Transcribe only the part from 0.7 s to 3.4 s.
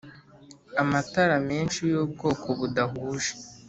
Amatara menshi y'ubwoko budahuje.